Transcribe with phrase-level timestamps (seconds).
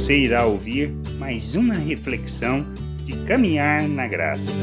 [0.00, 2.64] Você irá ouvir mais uma reflexão
[3.04, 4.56] de caminhar na graça.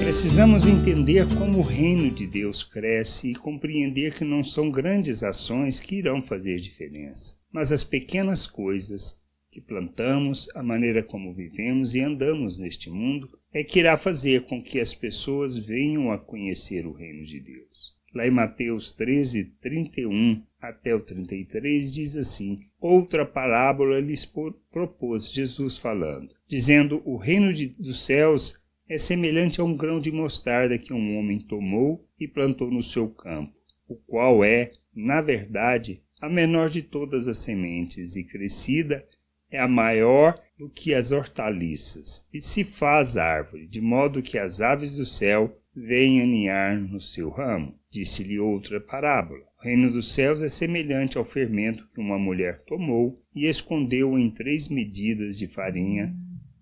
[0.00, 5.78] Precisamos entender como o reino de Deus cresce e compreender que não são grandes ações
[5.78, 9.16] que irão fazer diferença, mas as pequenas coisas
[9.48, 14.60] que plantamos, a maneira como vivemos e andamos neste mundo, é que irá fazer com
[14.60, 17.99] que as pessoas venham a conhecer o reino de Deus.
[18.12, 24.24] Lá em Mateus 13, 31 até o 33, diz assim: Outra parábola lhes
[24.70, 30.10] propôs Jesus falando, dizendo: O reino de, dos céus é semelhante a um grão de
[30.10, 33.54] mostarda que um homem tomou e plantou no seu campo,
[33.88, 39.06] o qual é, na verdade, a menor de todas as sementes, e crescida
[39.50, 44.60] é a maior do que as hortaliças, e se faz árvore, de modo que as
[44.60, 47.74] aves do céu venham aninhar no seu ramo.
[47.90, 49.40] Disse-lhe outra parábola.
[49.58, 54.30] O reino dos céus é semelhante ao fermento que uma mulher tomou e escondeu em
[54.30, 56.14] três medidas de farinha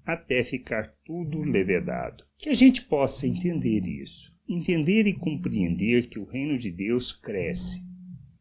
[0.06, 2.22] até ficar tudo levedado.
[2.38, 7.82] Que a gente possa entender isso, entender e compreender que o reino de Deus cresce.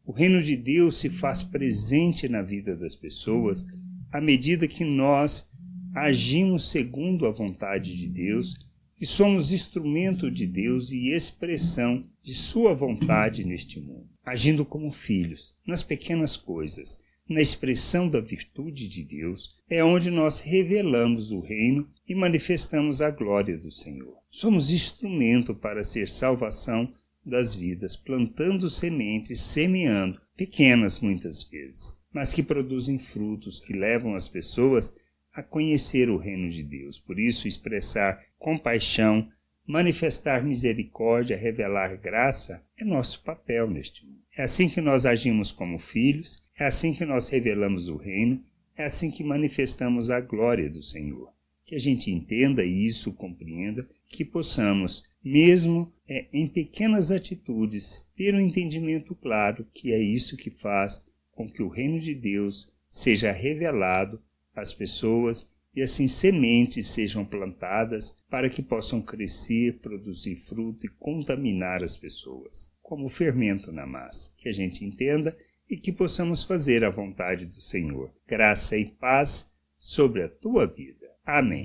[0.06, 3.66] O reino de Deus se faz presente na vida das pessoas
[4.10, 5.48] à medida que nós
[5.94, 8.54] agimos segundo a vontade de Deus
[9.00, 15.54] e somos instrumento de Deus e expressão de Sua vontade neste mundo, agindo como filhos,
[15.66, 21.88] nas pequenas coisas, na expressão da virtude de Deus, é onde nós revelamos o reino
[22.08, 24.16] e manifestamos a glória do Senhor.
[24.30, 26.90] Somos instrumento para ser salvação
[27.28, 34.28] das vidas, plantando sementes, semeando, pequenas muitas vezes, mas que produzem frutos que levam as
[34.28, 34.94] pessoas
[35.32, 36.98] a conhecer o reino de Deus.
[36.98, 39.28] Por isso, expressar compaixão,
[39.66, 44.18] manifestar misericórdia, revelar graça é nosso papel neste mundo.
[44.36, 48.42] É assim que nós agimos como filhos, é assim que nós revelamos o reino,
[48.76, 51.32] é assim que manifestamos a glória do Senhor.
[51.64, 58.40] Que a gente entenda isso, compreenda, que possamos, mesmo é, em pequenas atitudes, ter um
[58.40, 64.20] entendimento claro que é isso que faz com que o reino de Deus seja revelado
[64.54, 71.84] às pessoas e assim sementes sejam plantadas para que possam crescer, produzir fruto e contaminar
[71.84, 75.36] as pessoas como fermento na massa, que a gente entenda
[75.68, 78.10] e que possamos fazer a vontade do Senhor.
[78.26, 81.06] Graça e paz sobre a tua vida.
[81.24, 81.64] Amém.